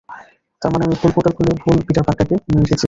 [0.61, 2.75] তারমানে আমি ভুল পোর্টাল খুলে ভুল পিটার পার্কারকে নিয়ে এসেছি।